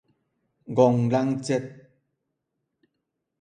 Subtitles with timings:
[0.65, 1.91] 愚人節